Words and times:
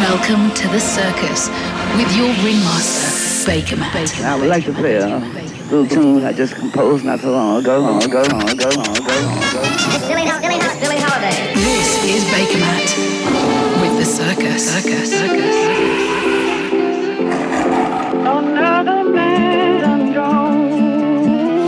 Welcome 0.00 0.50
to 0.54 0.68
the 0.68 0.80
circus 0.80 1.48
with 1.96 2.10
your 2.16 2.26
ringmaster, 2.42 3.48
Bakermat. 3.48 4.24
I 4.24 4.34
would 4.36 4.48
like 4.48 4.64
to 4.64 4.72
play 4.72 4.96
a 4.96 5.18
little 5.70 5.86
tune 5.86 6.24
I 6.24 6.32
just 6.32 6.56
composed 6.56 7.04
not 7.04 7.20
so 7.20 7.30
long 7.30 7.60
ago, 7.62 7.78
long 7.78 8.02
ago, 8.02 8.22
long 8.22 8.42
ago, 8.50 8.68
long 8.70 8.96
ago, 8.96 9.14
long 9.22 9.38
ago. 9.38 9.62
Billy, 10.08 10.26
Billy, 10.42 10.58
Billy 10.80 10.98
Holiday. 10.98 11.54
This 11.54 12.04
is 12.10 12.24
Bakermat 12.34 12.90
with 13.80 13.94
the 13.98 14.04
circus. 14.04 14.68
Circus. 14.74 15.10
Circus. 15.10 15.56
Another 18.26 19.04
man 19.08 20.12
done. 20.12 20.16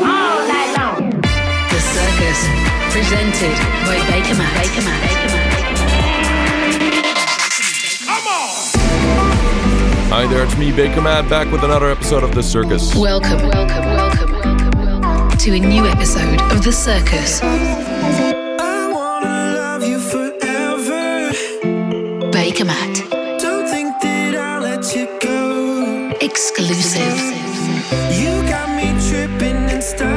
All 0.02 0.38
night 0.50 0.74
long. 0.76 1.10
The 1.10 1.80
circus 1.94 2.40
presented 2.90 3.56
by 3.86 3.98
Bakermat. 4.10 4.52
Baker 4.60 4.82
Matt. 4.82 5.15
Hi 10.16 10.26
there, 10.26 10.42
it's 10.44 10.56
me, 10.56 10.72
Bakermat, 10.72 11.28
back 11.28 11.52
with 11.52 11.62
another 11.62 11.90
episode 11.90 12.24
of 12.24 12.34
The 12.34 12.42
Circus. 12.42 12.94
Welcome, 12.94 13.48
welcome, 13.48 13.84
welcome, 13.84 14.32
welcome, 14.32 14.70
welcome 14.70 15.36
to 15.36 15.52
a 15.52 15.60
new 15.60 15.84
episode 15.84 16.40
of 16.52 16.64
the 16.64 16.72
circus. 16.72 17.42
I 17.42 18.90
wanna 18.90 19.52
love 19.52 19.84
you 19.84 20.00
forever. 20.00 21.32
Bakermat. 22.32 23.10
Don't 23.42 23.68
think 23.68 24.00
that 24.00 24.34
I'll 24.36 24.62
let 24.62 24.96
you 24.96 25.06
go. 25.20 26.10
Exclusive. 26.22 27.18
You 28.18 28.40
got 28.48 28.70
me 28.74 28.96
tripping 29.10 29.68
and 29.68 29.84
stuttering. 29.84 30.15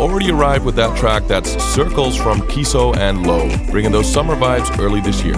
Already 0.00 0.30
arrived 0.30 0.64
with 0.64 0.76
that 0.76 0.96
track 0.96 1.26
that's 1.26 1.62
Circles 1.62 2.16
from 2.16 2.40
Kiso 2.48 2.96
and 2.96 3.26
Loe, 3.26 3.54
bringing 3.70 3.92
those 3.92 4.10
summer 4.10 4.34
vibes 4.34 4.78
early 4.78 5.02
this 5.02 5.22
year. 5.22 5.34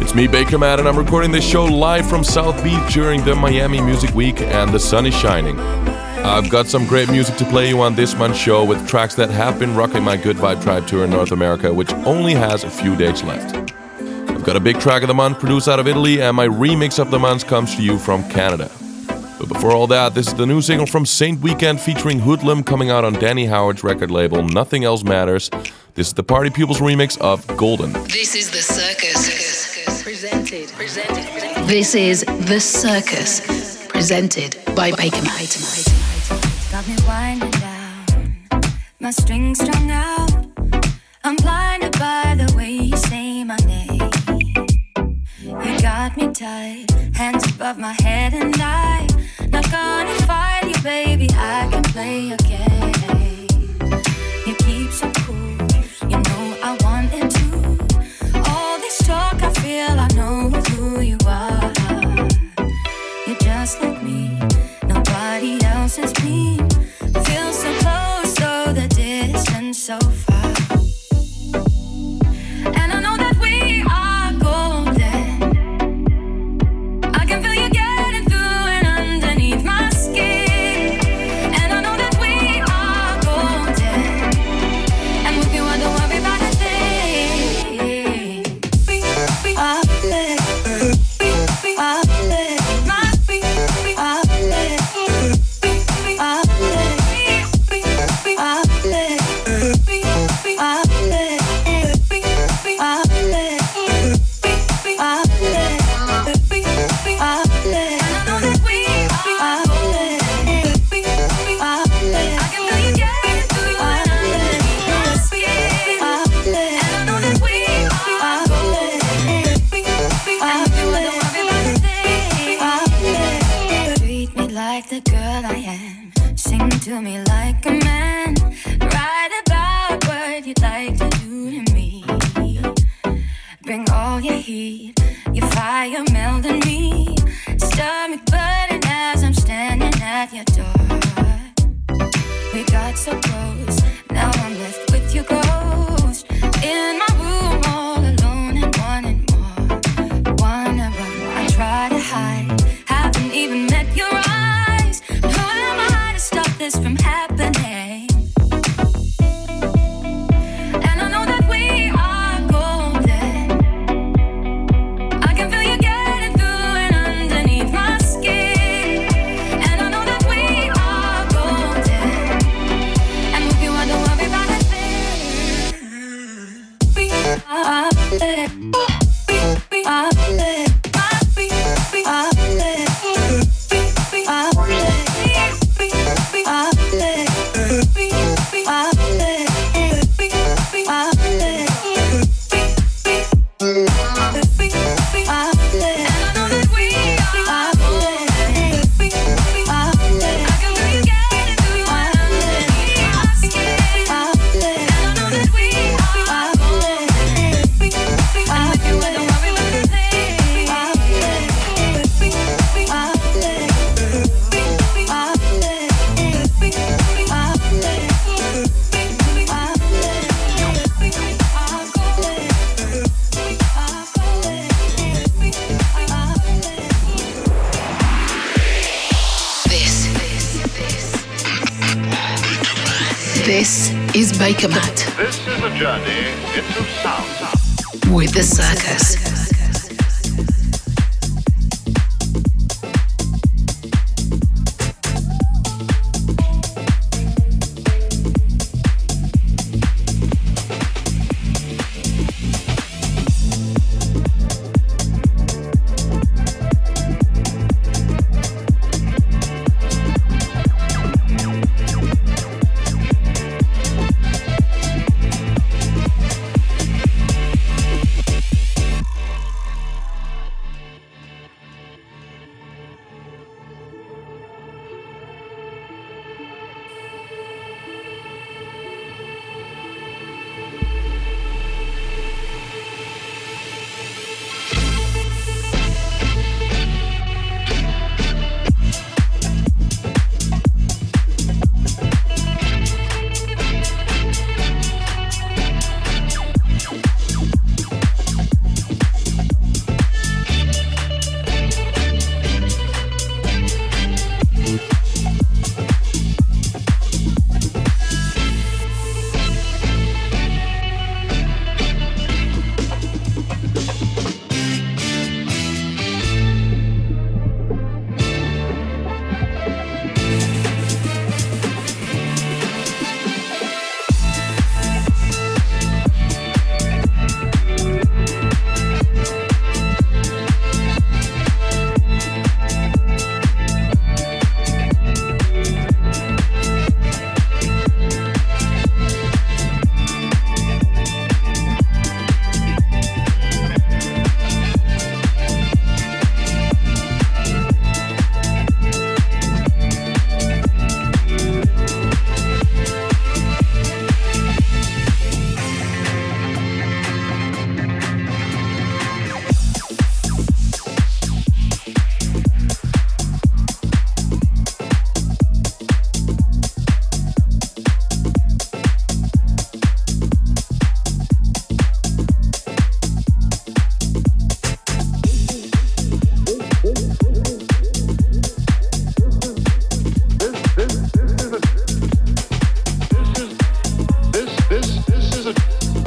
It's 0.00 0.14
me, 0.14 0.28
Bakermat, 0.28 0.78
and 0.78 0.86
I'm 0.86 0.96
recording 0.96 1.32
this 1.32 1.44
show 1.44 1.64
live 1.64 2.08
from 2.08 2.22
South 2.22 2.62
Beach 2.62 2.94
during 2.94 3.24
the 3.24 3.34
Miami 3.34 3.80
Music 3.80 4.14
Week, 4.14 4.40
and 4.40 4.72
the 4.72 4.78
sun 4.78 5.04
is 5.04 5.14
shining. 5.14 5.58
I've 5.58 6.48
got 6.48 6.68
some 6.68 6.86
great 6.86 7.10
music 7.10 7.36
to 7.38 7.44
play 7.46 7.68
you 7.68 7.80
on 7.80 7.96
this 7.96 8.14
month's 8.16 8.38
show 8.38 8.64
with 8.64 8.86
tracks 8.86 9.16
that 9.16 9.30
have 9.30 9.58
been 9.58 9.74
rocking 9.74 10.04
my 10.04 10.16
Good 10.16 10.36
Vibe 10.36 10.62
Tribe 10.62 10.86
tour 10.86 11.02
in 11.02 11.10
North 11.10 11.32
America, 11.32 11.74
which 11.74 11.92
only 12.06 12.34
has 12.34 12.62
a 12.62 12.70
few 12.70 12.94
dates 12.94 13.24
left. 13.24 13.56
I've 14.30 14.44
got 14.44 14.54
a 14.54 14.60
big 14.60 14.78
track 14.78 15.02
of 15.02 15.08
the 15.08 15.14
month 15.14 15.40
produced 15.40 15.66
out 15.66 15.80
of 15.80 15.88
Italy, 15.88 16.22
and 16.22 16.36
my 16.36 16.46
remix 16.46 17.00
of 17.00 17.10
the 17.10 17.18
month 17.18 17.48
comes 17.48 17.74
to 17.74 17.82
you 17.82 17.98
from 17.98 18.22
Canada. 18.30 18.70
But 19.38 19.48
before 19.48 19.72
all 19.72 19.86
that, 19.88 20.14
this 20.14 20.28
is 20.28 20.34
the 20.34 20.46
new 20.46 20.62
single 20.62 20.86
from 20.86 21.04
Saint 21.04 21.40
Weekend 21.40 21.80
featuring 21.80 22.20
Hoodlem 22.20 22.64
coming 22.64 22.90
out 22.90 23.04
on 23.04 23.14
Danny 23.14 23.46
Howard's 23.46 23.82
record 23.82 24.10
label 24.10 24.42
Nothing 24.42 24.84
Else 24.84 25.02
Matters. 25.02 25.50
This 25.94 26.08
is 26.08 26.14
the 26.14 26.22
Party 26.22 26.50
Pupils 26.50 26.78
remix 26.78 27.18
of 27.18 27.46
Golden. 27.56 27.92
This 28.04 28.34
is 28.34 28.50
The 28.50 28.62
Circus. 28.62 30.02
Presented. 30.02 30.68
Presented. 30.72 31.66
This 31.66 31.94
is 31.94 32.24
The 32.24 32.60
Circus. 32.60 33.86
Presented 33.88 34.56
by 34.74 34.92
Baker 34.92 35.22
Matt. 35.22 35.56
Got 36.70 36.88
me 36.88 36.96
winding 37.06 37.50
down, 37.50 38.04
my 39.00 39.10
strings 39.10 39.60
strung 39.60 39.90
out. 39.90 40.30
I'm 41.22 41.36
blinded 41.36 41.92
by 41.98 42.34
the 42.36 42.52
way 42.56 42.70
you 42.70 42.96
say 42.96 43.44
my 43.44 43.56
name. 43.66 44.10
You 45.40 45.80
got 45.80 46.16
me 46.16 46.32
tight, 46.32 46.86
hands 47.14 47.48
above 47.54 47.78
my 47.78 47.92
head, 48.00 48.34
and 48.34 48.54
I 48.58 49.03
Can 52.14 52.53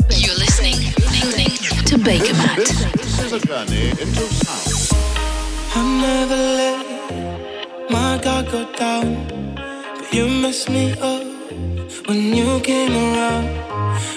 You're 0.09 0.35
listening 0.35 0.79
to 1.89 1.95
Bakermat. 1.97 2.55
this, 2.55 2.85
this 2.93 3.19
is 3.23 3.33
a 3.33 3.39
journey 3.47 3.89
into 3.89 4.25
sound. 4.41 4.99
I 5.75 5.81
never 6.01 6.39
let 6.61 7.91
my 7.91 8.17
guard 8.23 8.45
go 8.51 8.65
down, 8.73 9.55
but 9.55 10.13
you 10.13 10.27
messed 10.27 10.69
me 10.69 10.93
up 11.01 11.23
when 12.07 12.33
you 12.35 12.59
came 12.61 12.93
around. 12.93 13.47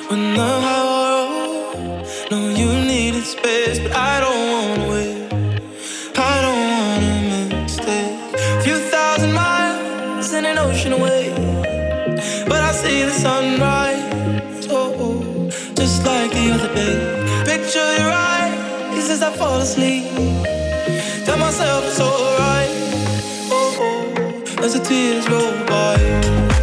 When 0.09 0.35
the 0.35 0.51
high 0.67 0.85
road, 0.91 2.07
no, 2.31 2.39
you 2.61 2.69
needed 2.93 3.25
space, 3.25 3.79
but 3.79 3.93
I 3.93 4.21
don't 4.25 4.45
wanna 4.55 4.91
wait. 4.93 5.33
I 6.17 6.35
don't 6.45 6.63
wanna 6.77 7.63
mistake. 7.63 8.63
Few 8.65 8.79
thousand 8.95 9.33
miles 9.33 10.33
and 10.33 10.47
an 10.47 10.59
ocean 10.59 10.93
away, 10.93 11.33
but 12.49 12.61
I 12.69 12.73
see 12.73 13.05
the 13.05 13.13
sunrise. 13.13 13.80
Other 16.53 16.75
day. 16.75 17.45
Picture 17.45 17.97
your 17.99 18.11
eyes 18.11 19.09
as 19.09 19.23
I 19.23 19.31
fall 19.37 19.61
asleep. 19.61 20.05
Tell 21.25 21.39
myself 21.39 21.85
it's 21.85 22.01
alright. 22.01 22.71
Oh, 23.53 23.77
oh, 23.81 24.65
as 24.65 24.75
the 24.75 24.81
tears 24.81 25.29
roll 25.29 25.53
by. 25.67 26.60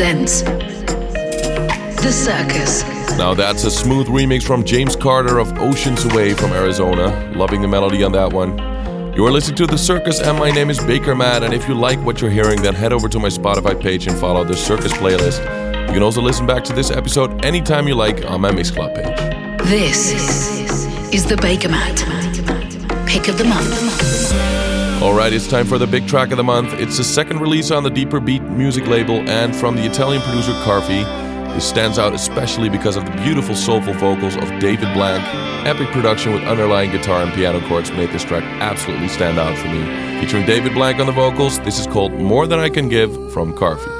presents 0.00 0.40
The 2.00 2.10
Circus. 2.10 2.82
Now 3.18 3.34
that's 3.34 3.64
a 3.64 3.70
smooth 3.70 4.06
remix 4.06 4.42
from 4.42 4.64
James 4.64 4.96
Carter 4.96 5.38
of 5.38 5.52
Oceans 5.58 6.06
Away 6.06 6.32
from 6.32 6.52
Arizona. 6.52 7.30
Loving 7.36 7.60
the 7.60 7.68
melody 7.68 8.02
on 8.02 8.12
that 8.12 8.32
one. 8.32 8.56
You 9.14 9.26
are 9.26 9.30
listening 9.30 9.56
to 9.56 9.66
The 9.66 9.76
Circus, 9.76 10.18
and 10.18 10.38
my 10.38 10.50
name 10.52 10.70
is 10.70 10.78
Bakermat. 10.78 11.42
And 11.42 11.52
if 11.52 11.68
you 11.68 11.74
like 11.74 12.02
what 12.02 12.22
you're 12.22 12.30
hearing, 12.30 12.62
then 12.62 12.74
head 12.74 12.94
over 12.94 13.10
to 13.10 13.18
my 13.18 13.28
Spotify 13.28 13.78
page 13.78 14.06
and 14.06 14.18
follow 14.18 14.42
The 14.42 14.56
Circus 14.56 14.92
playlist. 14.94 15.40
You 15.88 15.92
can 15.92 16.02
also 16.02 16.22
listen 16.22 16.46
back 16.46 16.64
to 16.64 16.72
this 16.72 16.90
episode 16.90 17.44
anytime 17.44 17.86
you 17.86 17.94
like 17.94 18.24
on 18.24 18.40
my 18.40 18.50
Mixcloud 18.50 18.94
page. 18.94 19.66
This 19.66 20.12
is 21.12 21.26
The 21.26 21.36
Bakermat 21.36 21.98
Pick 23.06 23.28
of 23.28 23.36
the 23.36 23.44
Month. 23.44 24.49
All 25.00 25.14
right, 25.14 25.32
it's 25.32 25.48
time 25.48 25.64
for 25.66 25.78
the 25.78 25.86
big 25.86 26.06
track 26.06 26.30
of 26.30 26.36
the 26.36 26.44
month. 26.44 26.74
It's 26.74 26.98
the 26.98 27.04
second 27.04 27.40
release 27.40 27.70
on 27.70 27.84
the 27.84 27.88
Deeper 27.88 28.20
Beat 28.20 28.42
music 28.42 28.86
label 28.86 29.26
and 29.30 29.56
from 29.56 29.74
the 29.74 29.86
Italian 29.86 30.20
producer 30.20 30.52
Kharfi. 30.62 31.04
This 31.54 31.66
stands 31.66 31.98
out 31.98 32.12
especially 32.12 32.68
because 32.68 32.96
of 32.96 33.06
the 33.06 33.12
beautiful 33.12 33.54
soulful 33.54 33.94
vocals 33.94 34.36
of 34.36 34.50
David 34.60 34.92
Blank. 34.92 35.24
Epic 35.66 35.88
production 35.88 36.34
with 36.34 36.42
underlying 36.42 36.90
guitar 36.90 37.22
and 37.22 37.32
piano 37.32 37.66
chords 37.66 37.90
made 37.92 38.10
this 38.10 38.24
track 38.24 38.44
absolutely 38.60 39.08
stand 39.08 39.38
out 39.38 39.56
for 39.56 39.68
me. 39.68 40.20
Featuring 40.20 40.44
David 40.44 40.74
Blank 40.74 40.98
on 40.98 41.06
the 41.06 41.12
vocals, 41.12 41.58
this 41.60 41.78
is 41.78 41.86
called 41.86 42.12
More 42.12 42.46
Than 42.46 42.58
I 42.58 42.68
Can 42.68 42.90
Give 42.90 43.32
from 43.32 43.54
Kharfi. 43.54 43.99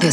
The 0.00 0.12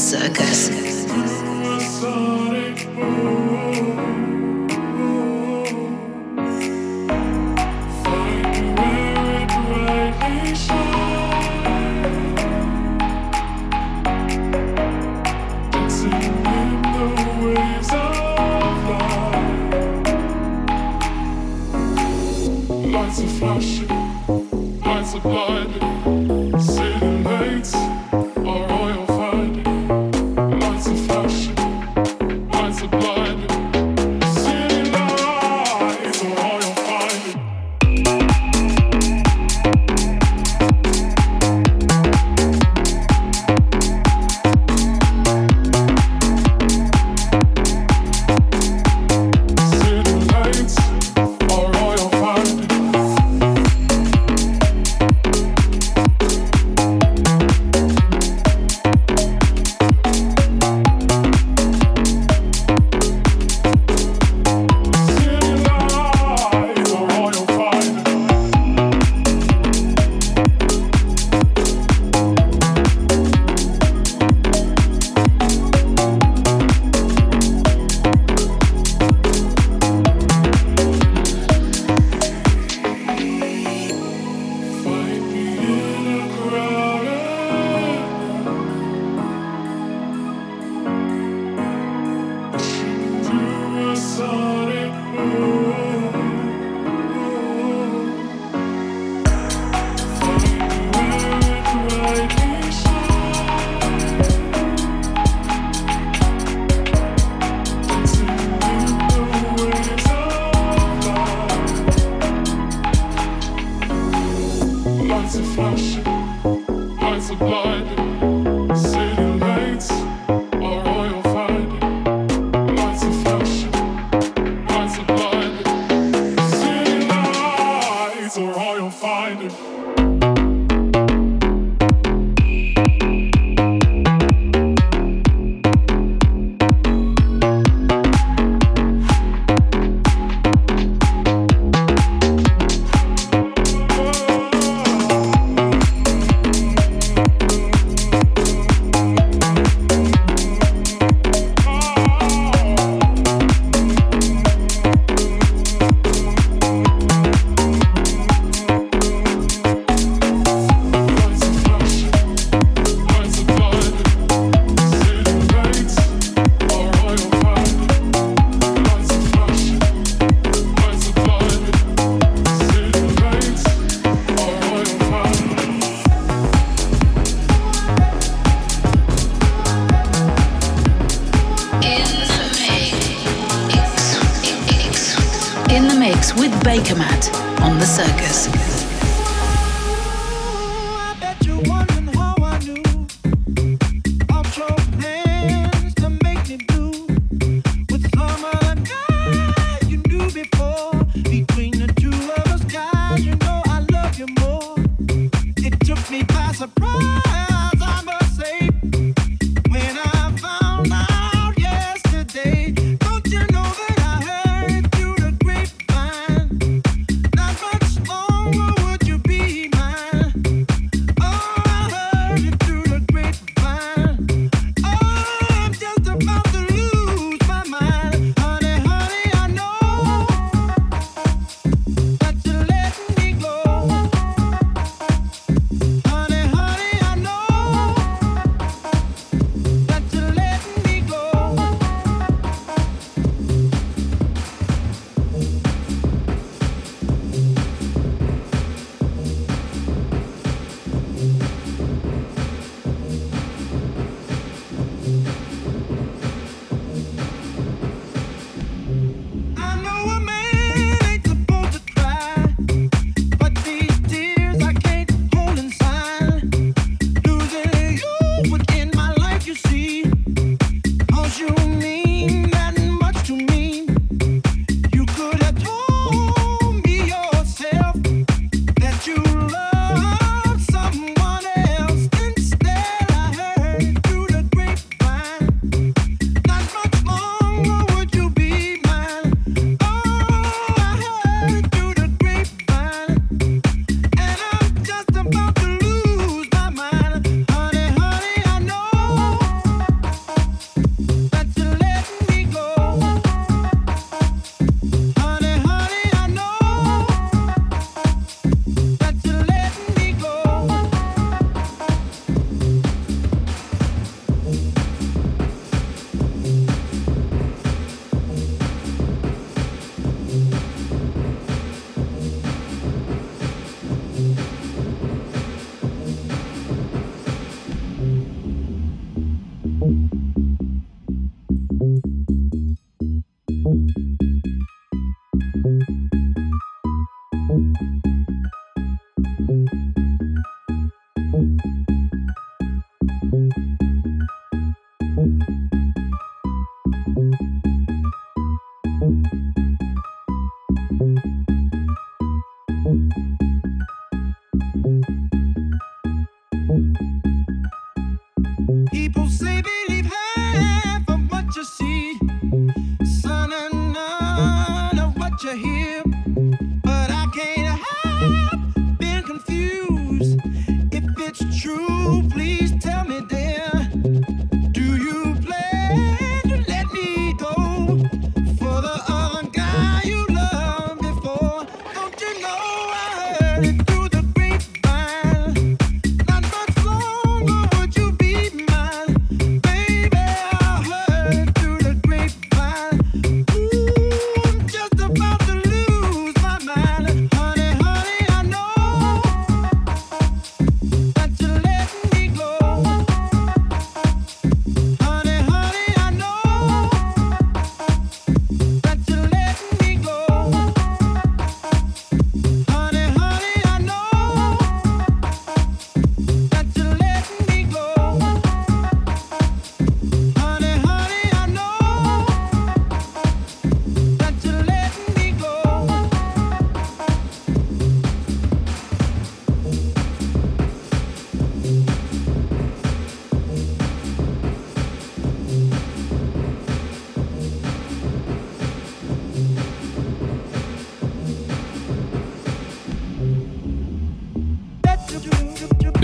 Bakermat 186.76 187.34
on 187.62 187.80
The 187.80 187.86
Circus. 187.86 188.85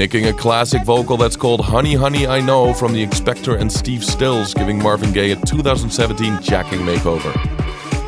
Nicking 0.02 0.26
a 0.26 0.34
classic 0.34 0.84
vocal 0.84 1.16
that's 1.16 1.36
called 1.36 1.62
Honey 1.62 1.94
Honey 1.94 2.26
I 2.26 2.42
Know 2.42 2.74
from 2.74 2.92
the 2.92 3.04
Inspector 3.04 3.56
and 3.56 3.72
Steve 3.72 4.04
Styls, 4.04 4.52
giving 4.52 4.82
Marvin 4.82 5.14
Gaye 5.14 5.34
a 5.34 5.36
2017 5.36 6.42
jacking 6.42 6.80
makeover. 6.80 7.32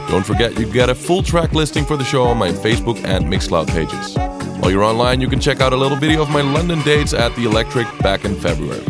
Don't 0.08 0.26
forget 0.26 0.58
you 0.58 0.66
get 0.66 0.90
a 0.90 0.96
full 0.96 1.22
track 1.22 1.54
listing 1.54 1.86
for 1.86 1.96
the 1.96 2.04
show 2.04 2.24
on 2.24 2.40
my 2.40 2.50
Facebook 2.50 2.98
and 3.06 3.26
Mixcloud 3.26 3.68
pages. 3.68 4.18
While 4.60 4.72
you're 4.72 4.84
online, 4.84 5.22
you 5.22 5.28
can 5.28 5.40
check 5.40 5.62
out 5.62 5.72
a 5.72 5.78
little 5.78 5.96
video 5.96 6.24
of 6.24 6.32
my 6.32 6.42
London 6.42 6.82
dates 6.82 7.14
at 7.14 7.36
the 7.36 7.46
Electric 7.46 7.86
back 8.00 8.26
in 8.26 8.34
February. 8.40 8.84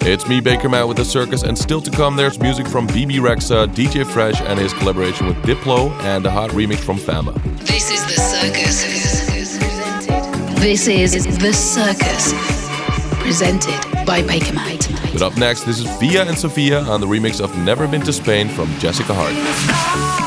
It's 0.00 0.26
me, 0.26 0.40
Bakermat, 0.40 0.88
with 0.88 0.96
the 0.96 1.04
circus, 1.04 1.44
and 1.44 1.56
still 1.56 1.80
to 1.80 1.90
come, 1.92 2.16
there's 2.16 2.40
music 2.40 2.66
from 2.66 2.88
Bebe 2.88 3.18
Rexha, 3.18 3.68
DJ 3.68 4.04
Fresh, 4.04 4.40
and 4.40 4.58
his 4.58 4.72
collaboration 4.72 5.28
with 5.28 5.36
Diplo, 5.44 5.92
and 6.00 6.26
a 6.26 6.30
hot 6.32 6.50
remix 6.50 6.78
from 6.78 6.96
Famba. 6.96 7.40
This 7.60 7.92
is 7.92 8.04
the 8.06 8.20
circus. 8.20 9.29
This 10.60 10.88
is 10.88 11.24
the 11.38 11.54
circus. 11.54 12.34
Presented 13.22 13.80
by 14.04 14.20
Bakermat. 14.20 15.10
But 15.10 15.22
up 15.22 15.38
next, 15.38 15.64
this 15.64 15.78
is 15.78 15.86
Via 15.98 16.26
and 16.26 16.36
Sofia 16.36 16.80
on 16.80 17.00
the 17.00 17.06
remix 17.06 17.40
of 17.40 17.56
Never 17.60 17.88
Been 17.88 18.02
to 18.02 18.12
Spain 18.12 18.46
from 18.50 18.68
Jessica 18.78 19.14
Hart. 19.14 20.19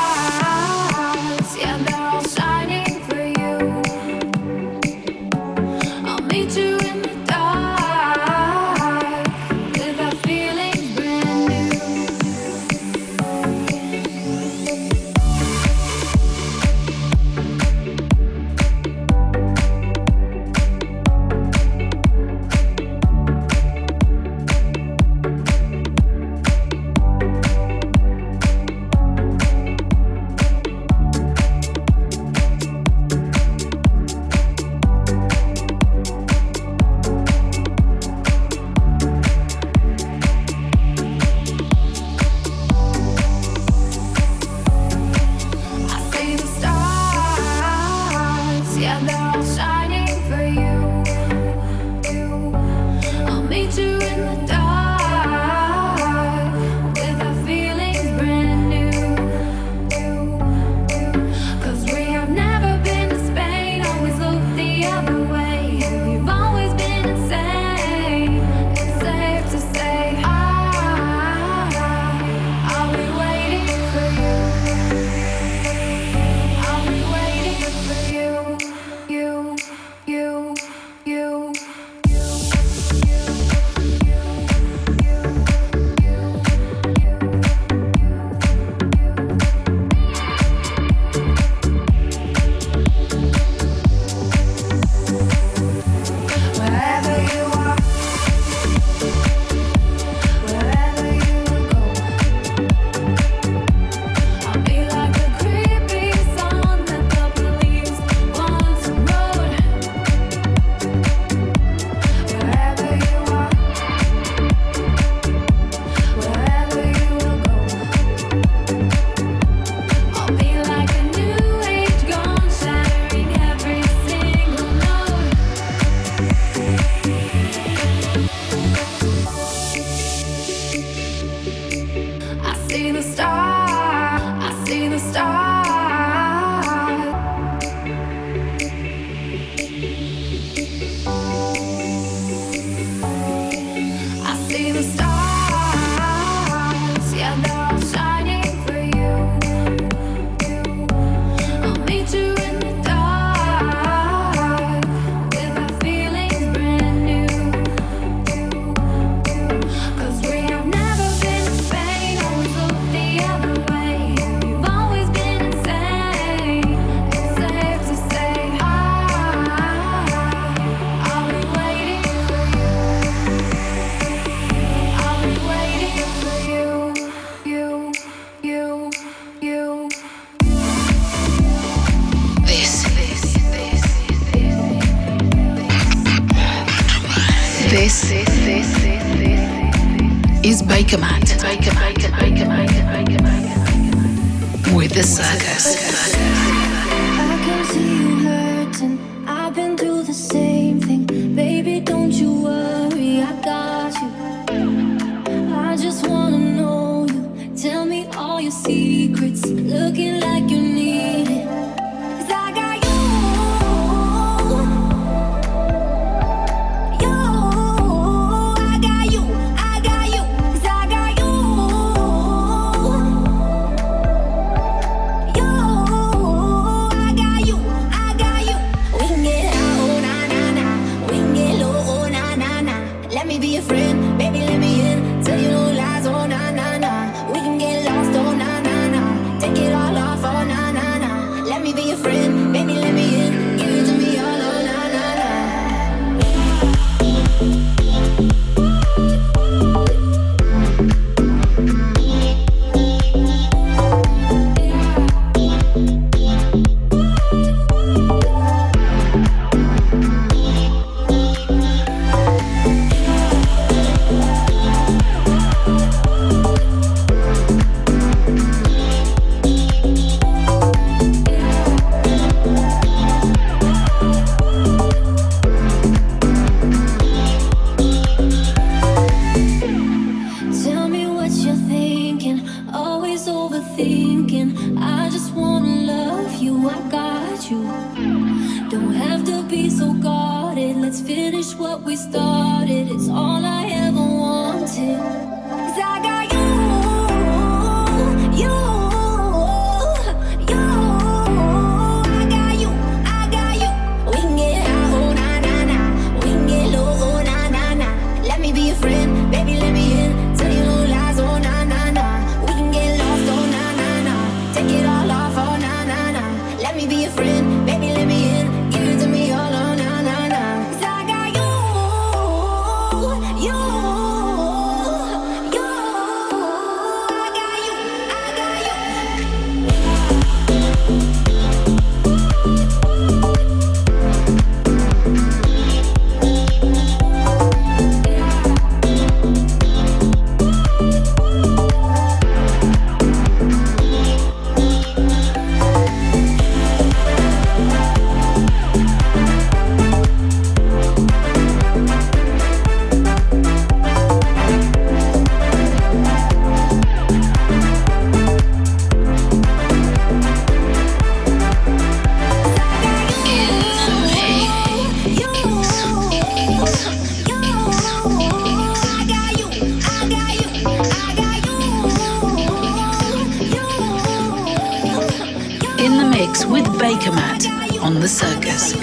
Bakermat 376.93 377.82
on 377.82 377.99
the 377.99 378.08
circus. 378.08 378.75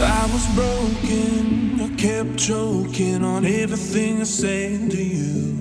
I 0.00 0.26
was 0.32 0.46
broken, 0.54 1.78
I 1.82 1.88
kept 1.96 2.38
choking 2.38 3.22
on 3.22 3.44
everything 3.44 4.22
I 4.22 4.24
said 4.24 4.90
to 4.90 5.02
you. 5.02 5.52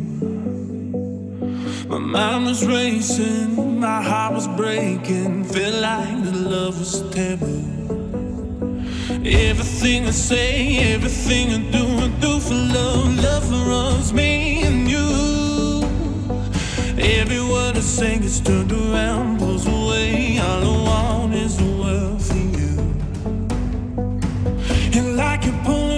My 1.90 1.98
mind 1.98 2.46
was 2.46 2.66
racing, 2.66 3.82
my 3.82 4.02
heart 4.02 4.36
was 4.36 4.48
breaking, 4.48 5.44
felt 5.44 5.82
like 5.82 6.24
the 6.24 6.32
love 6.32 6.80
was 6.80 7.02
taboo. 7.12 7.66
Everything 9.26 10.06
I 10.06 10.12
say, 10.12 10.94
everything 10.94 11.50
I 11.52 11.72
do, 11.72 11.86
I 12.06 12.08
do 12.22 12.40
for 12.40 12.54
love. 12.54 13.18
Love 13.18 13.68
runs 13.68 14.14
me 14.14 14.64
and 14.64 14.90
you. 14.90 15.84
Every 16.98 17.42
word 17.42 17.76
I 17.76 17.82
sing 17.82 18.24
is 18.24 18.40
turned 18.40 18.72
around 18.72 19.41
all 20.40 20.64
I 20.64 20.78
want 20.88 21.34
is 21.36 21.62
world 21.62 22.22
for 22.24 22.36
you. 22.36 22.74
And 24.98 25.16
like 25.16 25.46
you 25.46 25.52
point 25.64 25.91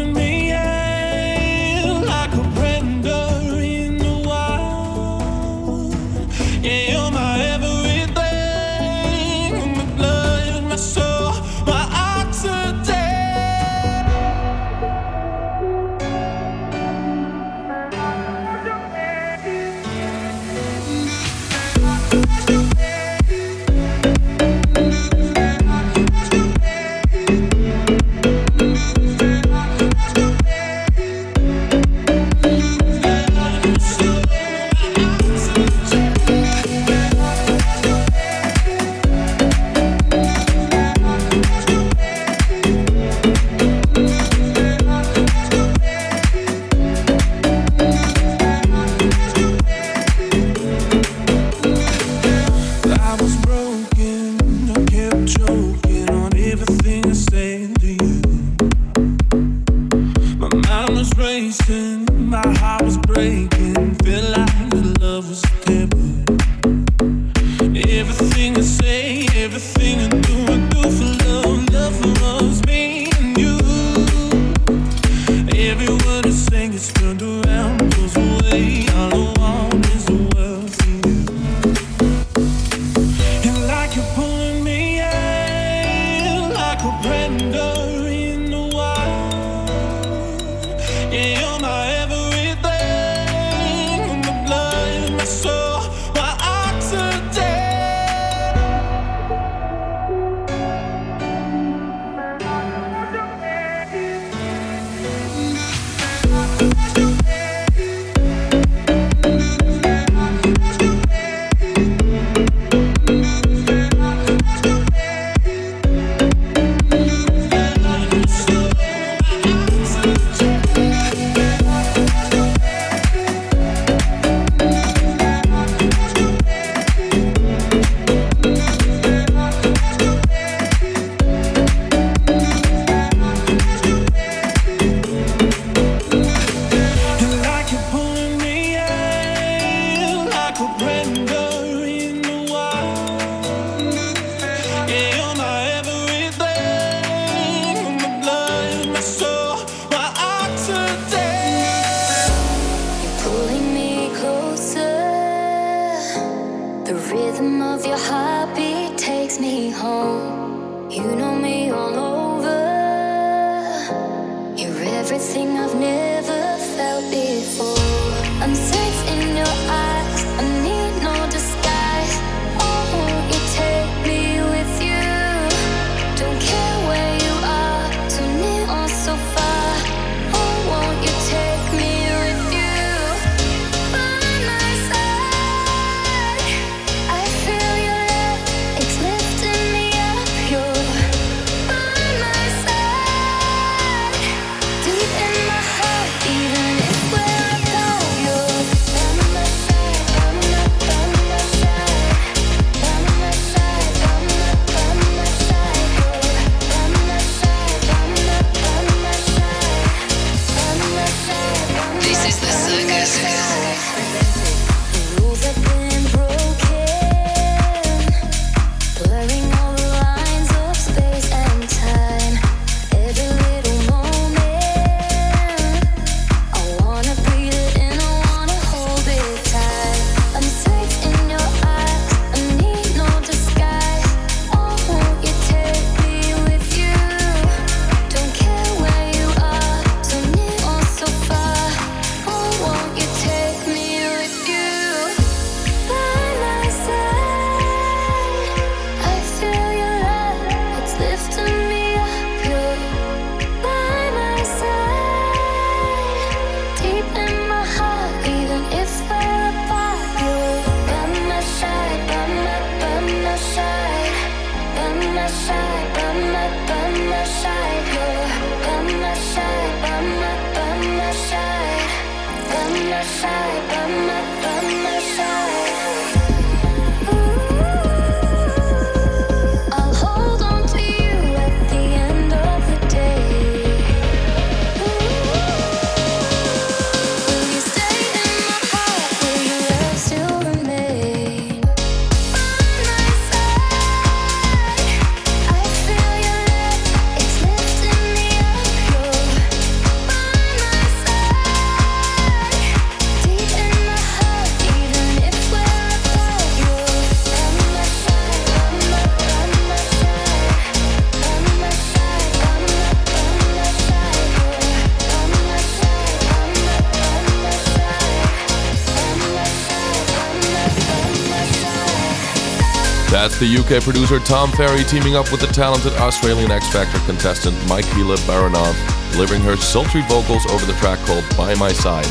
the 323.44 323.60
UK 323.60 323.84
producer 323.84 324.20
Tom 324.20 324.50
Ferry 324.54 324.86
teaming 324.86 325.18
up 325.18 325.30
with 325.30 325.42
the 325.42 325.48
talented 325.48 325.92
Australian 326.00 326.50
X 326.50 326.72
Factor 326.72 326.98
contestant 327.06 327.52
Michaela 327.68 328.16
Baranov, 328.24 328.72
delivering 329.12 329.42
her 329.42 329.58
sultry 329.58 330.00
vocals 330.08 330.46
over 330.48 330.66
the 330.66 330.72
track 330.80 330.98
called 331.00 331.26
By 331.36 331.54
My 331.56 331.74
Side. 331.74 332.08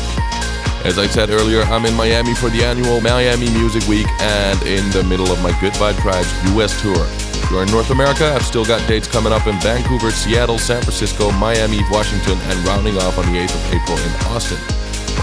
As 0.85 0.99
I 0.99 1.07
said 1.07 1.31
earlier, 1.31 1.63
I'm 1.73 1.87
in 1.87 1.95
Miami 1.95 2.35
for 2.35 2.49
the 2.51 2.63
annual 2.63 3.01
Miami 3.01 3.49
Music 3.49 3.81
Week 3.89 4.05
and 4.21 4.61
in 4.61 4.85
the 4.91 5.03
middle 5.09 5.31
of 5.31 5.41
my 5.41 5.49
Goodbye, 5.59 5.93
Tribes 5.93 6.29
US 6.53 6.79
tour. 6.83 7.01
If 7.01 7.49
you're 7.49 7.63
in 7.63 7.71
North 7.71 7.89
America, 7.89 8.29
I've 8.29 8.45
still 8.45 8.65
got 8.65 8.87
dates 8.87 9.07
coming 9.07 9.33
up 9.33 9.47
in 9.47 9.59
Vancouver, 9.59 10.11
Seattle, 10.11 10.59
San 10.59 10.83
Francisco, 10.83 11.31
Miami, 11.31 11.81
Washington, 11.89 12.37
and 12.53 12.59
rounding 12.67 12.97
off 12.97 13.17
on 13.17 13.25
the 13.33 13.39
8th 13.39 13.55
of 13.57 13.73
April 13.73 13.97
in 13.97 14.13
Austin. 14.29 14.61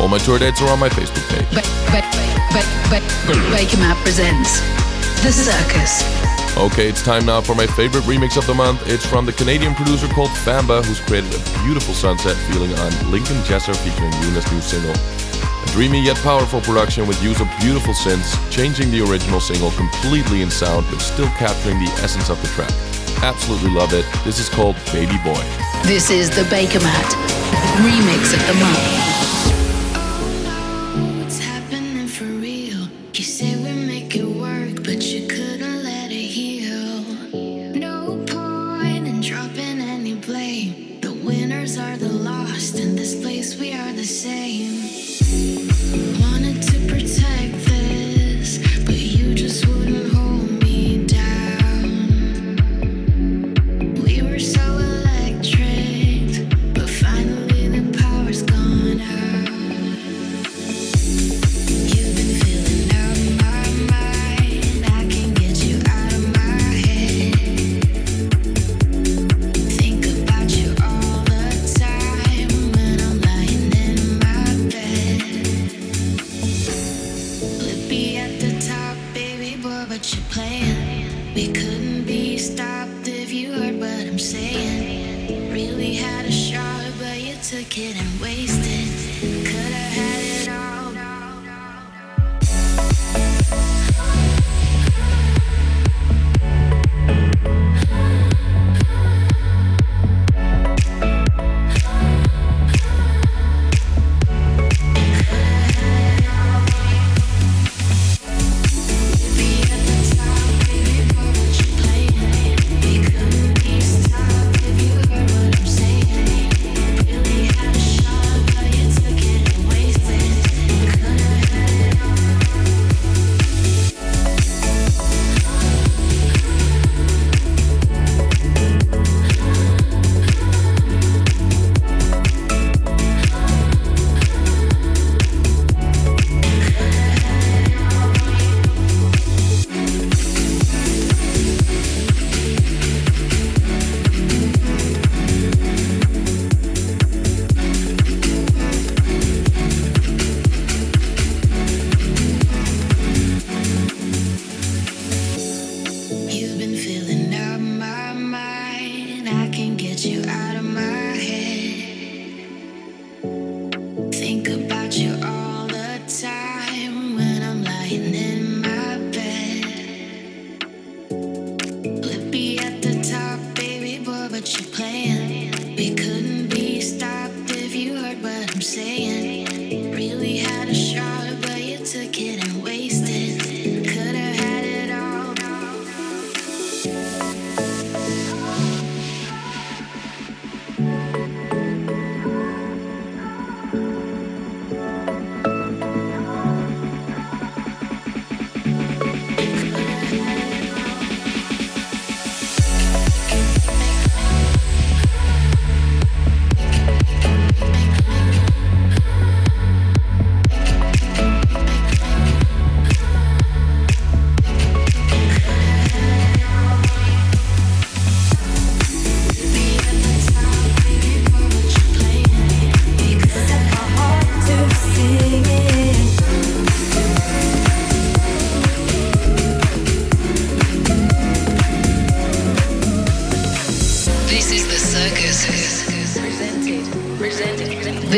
All 0.00 0.08
my 0.08 0.18
tour 0.18 0.40
dates 0.40 0.60
are 0.60 0.70
on 0.70 0.80
my 0.80 0.88
Facebook 0.88 1.22
page. 1.30 1.46
But, 1.54 1.70
but, 1.94 2.02
but, 2.50 2.66
but, 2.90 3.06
but 3.30 3.70
but 3.78 3.96
presents 4.02 4.79
the 5.22 5.32
Circus. 5.32 6.00
Okay, 6.56 6.88
it's 6.88 7.02
time 7.02 7.26
now 7.26 7.40
for 7.42 7.54
my 7.54 7.66
favorite 7.66 8.04
remix 8.04 8.38
of 8.38 8.46
the 8.46 8.54
month. 8.54 8.80
It's 8.86 9.04
from 9.04 9.26
the 9.26 9.32
Canadian 9.32 9.74
producer 9.74 10.08
called 10.08 10.30
Famba, 10.30 10.82
who's 10.84 11.00
created 11.00 11.34
a 11.34 11.62
beautiful 11.62 11.92
sunset 11.92 12.36
feeling 12.48 12.72
on 12.72 12.90
Lincoln 13.10 13.36
Jesser 13.44 13.76
featuring 13.76 14.12
Yuna's 14.12 14.50
new 14.50 14.60
single. 14.60 14.94
A 14.94 15.66
dreamy 15.72 16.02
yet 16.02 16.16
powerful 16.18 16.60
production 16.62 17.06
with 17.06 17.22
use 17.22 17.40
of 17.40 17.48
beautiful 17.60 17.92
synths, 17.92 18.32
changing 18.50 18.90
the 18.90 19.02
original 19.02 19.40
single 19.40 19.70
completely 19.72 20.40
in 20.40 20.50
sound 20.50 20.86
but 20.90 21.00
still 21.00 21.28
capturing 21.36 21.78
the 21.78 21.90
essence 22.00 22.30
of 22.30 22.40
the 22.40 22.48
track. 22.48 22.72
Absolutely 23.22 23.70
love 23.70 23.92
it. 23.92 24.06
This 24.24 24.38
is 24.38 24.48
called 24.48 24.76
Baby 24.92 25.18
Boy. 25.22 25.44
This 25.84 26.08
is 26.08 26.30
the 26.30 26.42
Bakermat 26.48 27.08
Remix 27.84 28.32
of 28.32 28.46
the 28.46 28.54
Month. 28.58 29.29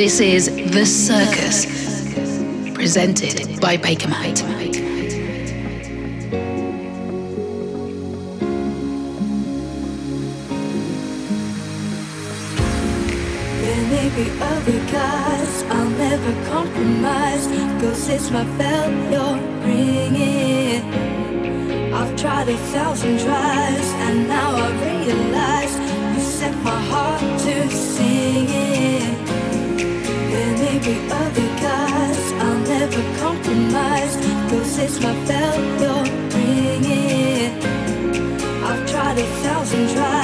This 0.03 0.19
is 0.19 0.47
The 0.73 0.85
Circus, 0.85 1.65
presented 2.75 3.61
by 3.61 3.77
Bakermat. 3.77 4.52
Thousand 39.89 40.22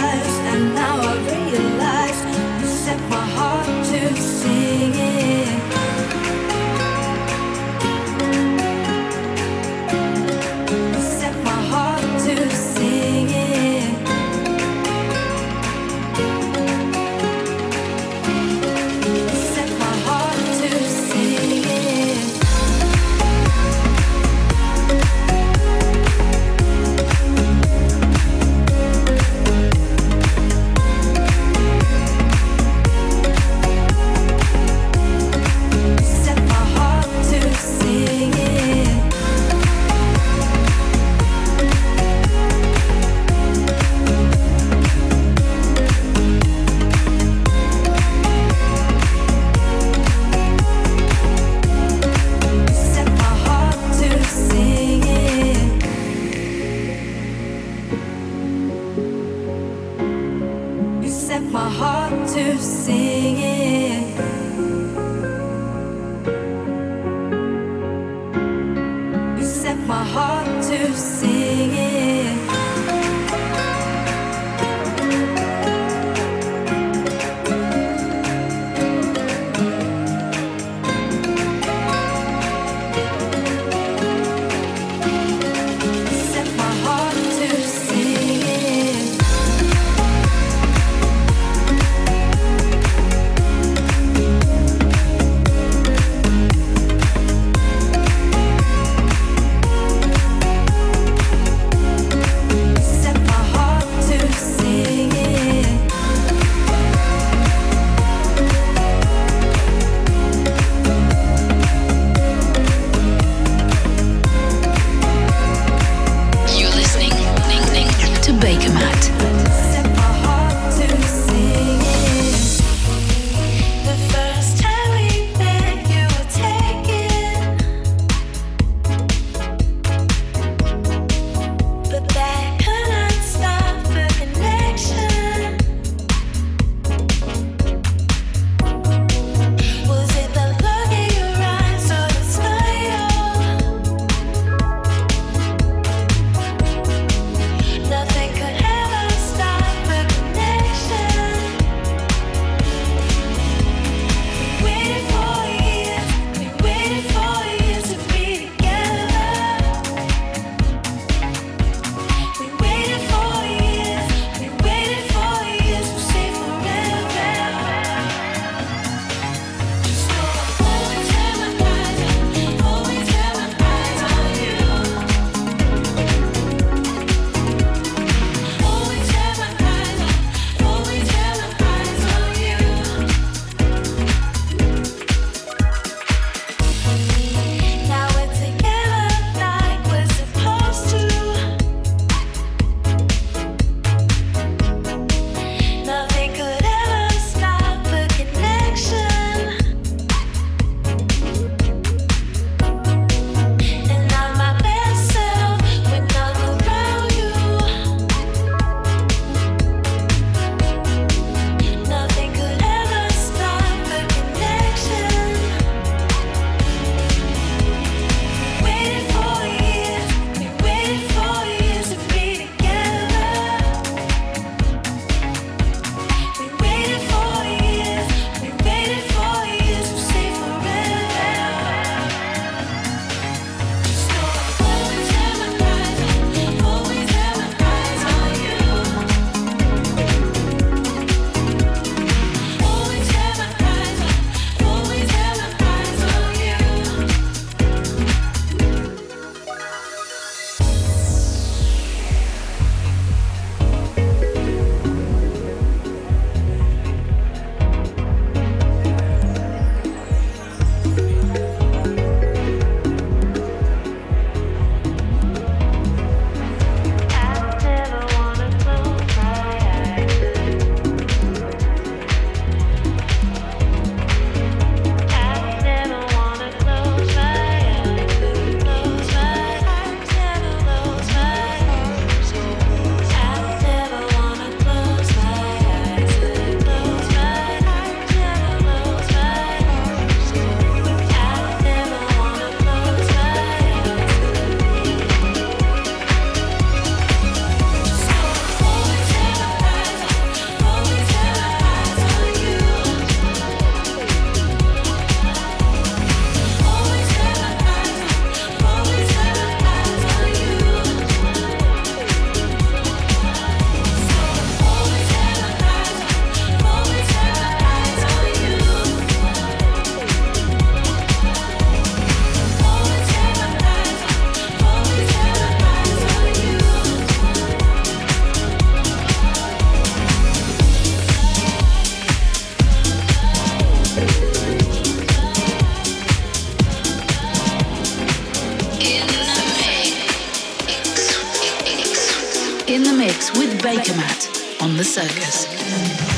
mix 343.09 343.33
with 343.39 343.59
Bakermat 343.63 344.61
on 344.61 344.77
the 344.77 344.85
circus. 344.85 346.18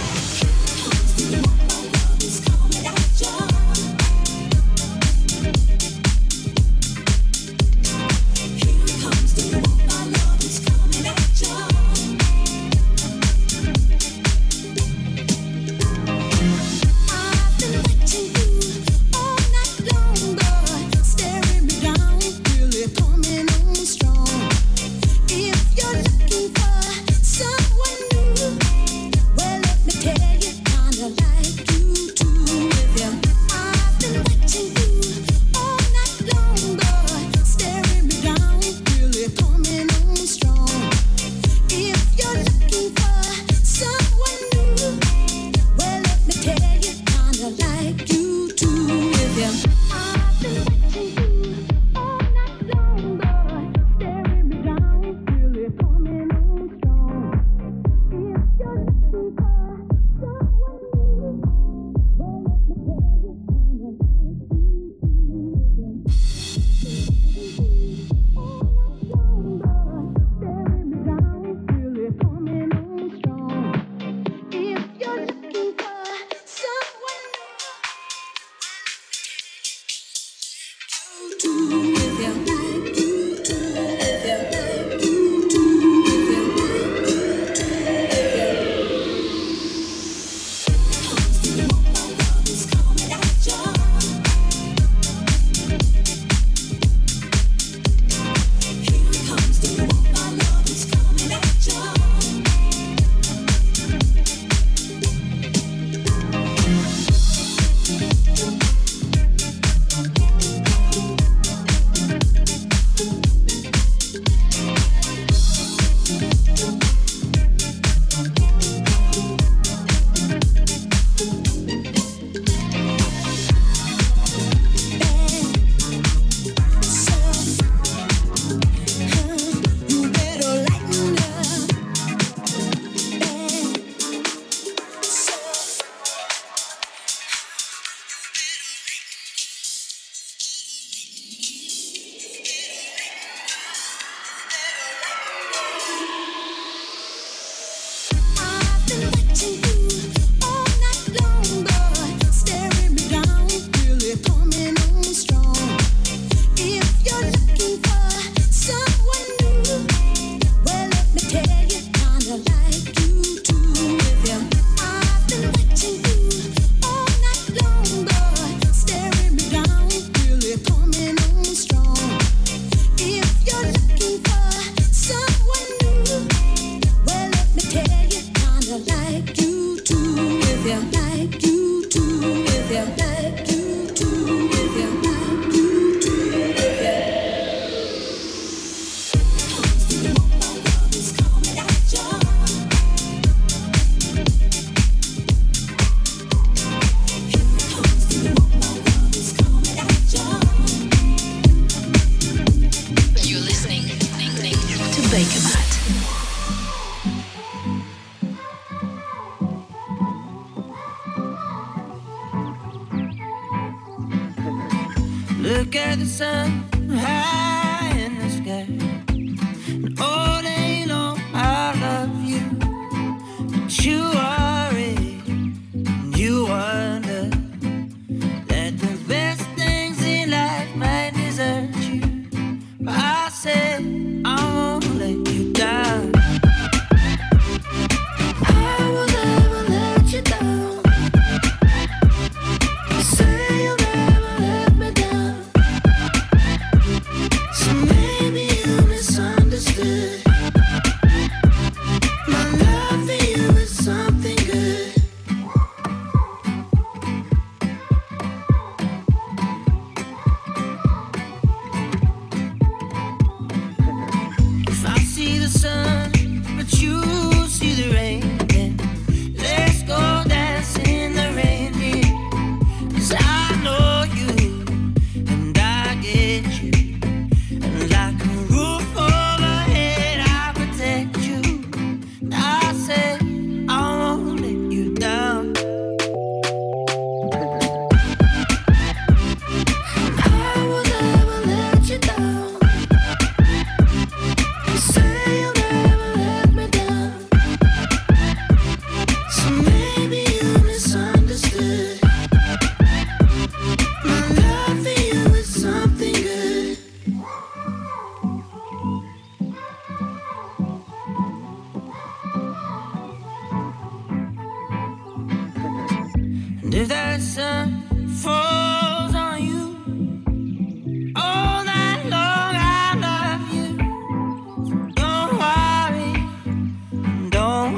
Look 215.41 215.74
at 215.74 215.99
the 215.99 216.05
sun 216.05 216.68
high. 216.91 217.59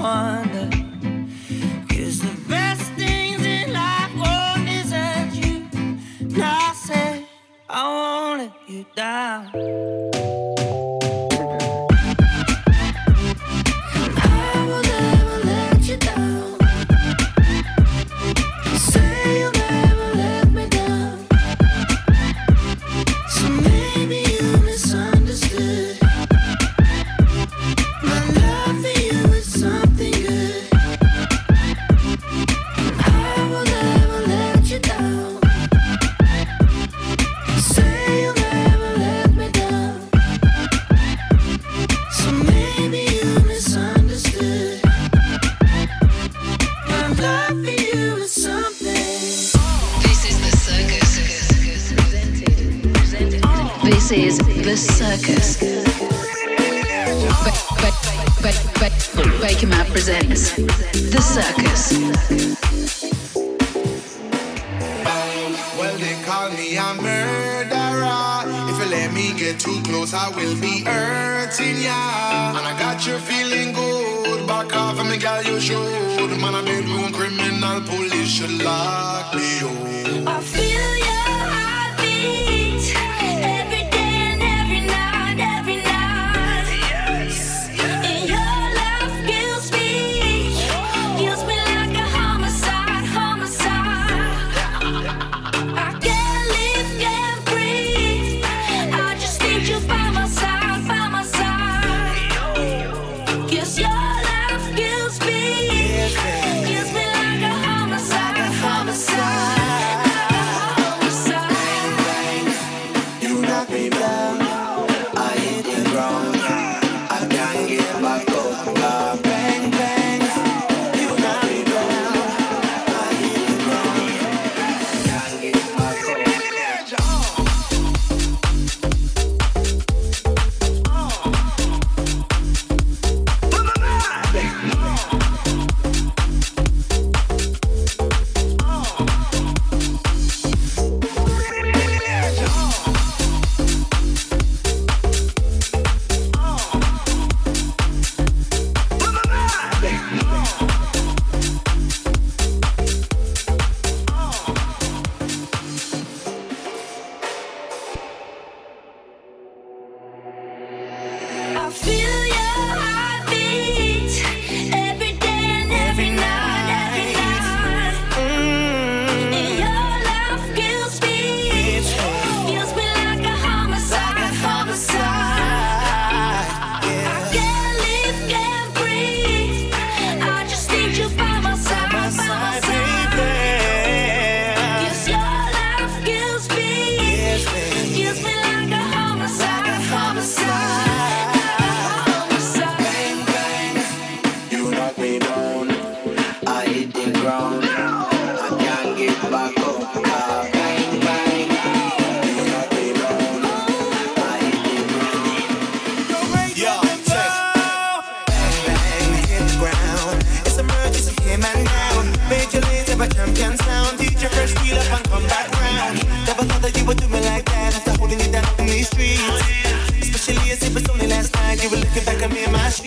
someone 0.03 0.52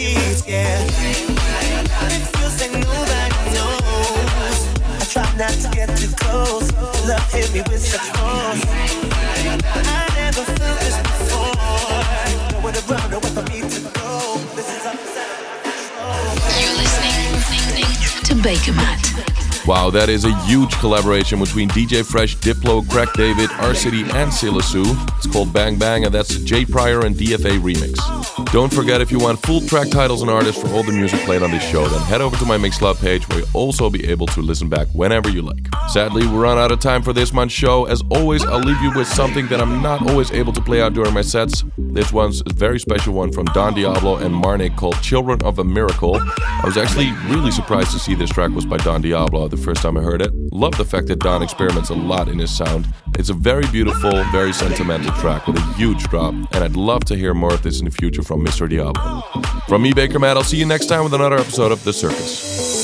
me 0.06 0.12
in 0.12 0.18
my 0.18 0.22
sheets, 0.22 0.47
yeah. 0.47 0.84
It 2.14 2.24
feels 2.34 2.62
like 2.62 2.72
nobody 2.72 3.38
knows. 3.56 4.60
I 4.86 5.06
try 5.10 5.26
not 5.38 5.53
to 5.64 5.70
get 5.76 5.89
too 5.97 6.12
close. 6.16 6.72
Love 7.08 7.32
hit 7.32 7.53
me 7.53 7.62
with 7.70 7.82
such 7.82 8.01
force. 8.16 8.62
I 9.45 10.10
never 10.16 10.43
felt 10.43 10.80
this 10.80 10.97
before. 10.97 11.56
Nowhere 12.51 12.74
to 12.74 12.82
run, 12.91 13.12
nowhere 13.12 13.32
for 13.32 13.43
me 13.51 13.62
to 13.62 13.80
go. 13.99 14.38
This 14.56 14.70
is 14.76 14.84
You're 16.60 16.76
listening 16.78 17.26
to 18.28 18.34
Bakermat. 18.47 19.01
Wow, 19.68 19.89
that 19.89 20.10
is 20.10 20.26
a 20.26 20.34
huge 20.45 20.72
collaboration 20.76 21.39
between 21.39 21.70
DJ 21.70 22.06
Fresh, 22.06 22.38
Diplo, 22.38 22.88
Craig 22.88 23.10
David, 23.16 23.49
R 23.53 23.74
City, 23.74 24.03
and 24.12 24.32
Selah 24.32 24.62
Sue. 24.62 24.95
It's 25.18 25.26
called 25.26 25.51
Bang 25.51 25.80
Bang, 25.80 26.06
and 26.06 26.14
that's 26.14 26.36
a 26.36 26.43
Jay 26.43 26.66
Pryor 26.66 27.03
and 27.03 27.16
DFA 27.16 27.60
remix. 27.60 28.14
Don't 28.51 28.73
forget 28.73 29.01
if 29.01 29.11
you 29.11 29.19
want 29.19 29.41
full 29.45 29.61
track 29.61 29.89
titles 29.89 30.21
and 30.21 30.31
artists 30.31 30.61
for 30.61 30.69
all 30.69 30.83
the 30.83 30.91
music 30.91 31.19
played 31.21 31.43
on 31.43 31.51
this 31.51 31.63
show, 31.63 31.85
then 31.87 32.01
head 32.01 32.21
over 32.21 32.37
to 32.37 32.45
my 32.45 32.57
Mixcloud 32.57 33.01
page 33.01 33.27
where 33.29 33.39
you'll 33.39 33.49
also 33.53 33.89
be 33.89 34.05
able 34.05 34.27
to 34.27 34.41
listen 34.41 34.69
back 34.69 34.87
whenever 34.93 35.29
you 35.29 35.41
like. 35.41 35.67
Sadly, 35.89 36.25
we 36.25 36.33
run 36.35 36.57
out 36.57 36.71
of 36.71 36.79
time 36.79 37.01
for 37.01 37.13
this 37.13 37.33
month's 37.33 37.53
show. 37.53 37.85
As 37.85 38.01
always, 38.09 38.45
I'll 38.45 38.59
leave 38.59 38.81
you 38.81 38.91
with 38.95 39.07
something 39.07 39.47
that 39.47 39.59
I'm 39.59 39.81
not 39.81 40.09
always 40.09 40.31
able 40.31 40.53
to 40.53 40.61
play 40.61 40.81
out 40.81 40.93
during 40.93 41.13
my 41.13 41.21
sets. 41.21 41.63
This 41.95 42.11
one's 42.11 42.43
a 42.45 42.51
very 42.53 42.77
special 42.77 43.13
one 43.13 43.31
from 43.31 43.45
Don 43.45 43.73
Diablo 43.73 44.17
and 44.17 44.35
Marnik 44.35 44.75
called 44.75 45.01
Children 45.01 45.41
of 45.43 45.59
a 45.59 45.63
Miracle. 45.63 46.17
I 46.17 46.63
was 46.65 46.75
actually 46.75 47.13
really 47.33 47.51
surprised 47.51 47.91
to 47.91 47.99
see 47.99 48.13
this 48.15 48.29
track 48.29 48.51
was 48.51 48.65
by 48.65 48.75
Don 48.75 49.01
Diablo 49.01 49.47
the 49.47 49.55
first 49.55 49.81
time 49.81 49.97
I 49.97 50.01
heard 50.01 50.21
it. 50.21 50.33
Love 50.51 50.77
the 50.77 50.83
fact 50.83 51.07
that 51.07 51.19
Don 51.19 51.41
experiments 51.41 51.91
a 51.91 51.93
lot 51.93 52.27
in 52.27 52.37
his 52.37 52.53
sound. 52.53 52.85
It's 53.17 53.29
a 53.29 53.33
very 53.33 53.65
beautiful, 53.67 54.11
very 54.33 54.51
sentimental 54.51 55.13
track 55.21 55.47
with 55.47 55.55
a 55.55 55.73
huge 55.75 56.03
drop, 56.09 56.33
and 56.33 56.57
I'd 56.57 56.75
love 56.75 57.05
to 57.05 57.15
hear 57.15 57.33
more 57.33 57.53
of 57.53 57.63
this 57.63 57.79
in 57.79 57.85
the 57.85 57.91
future 57.91 58.23
from 58.23 58.45
Mr. 58.45 58.69
Diablo. 58.69 59.21
From 59.69 59.81
me, 59.81 59.93
Bakermat, 59.93 60.35
I'll 60.35 60.43
see 60.43 60.57
you 60.57 60.65
next 60.65 60.87
time 60.87 61.05
with 61.05 61.13
another 61.13 61.37
episode 61.37 61.71
of 61.71 61.81
The 61.85 61.93
Circus. 61.93 62.74